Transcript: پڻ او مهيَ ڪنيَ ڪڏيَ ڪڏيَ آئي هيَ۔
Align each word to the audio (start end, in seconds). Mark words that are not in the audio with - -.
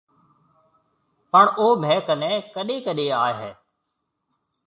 پڻ 1.31 1.45
او 1.59 1.67
مهيَ 1.81 1.97
ڪنيَ 2.07 2.31
ڪڏيَ 2.53 2.77
ڪڏيَ 2.85 3.07
آئي 3.23 3.33
هيَ۔ 3.41 3.51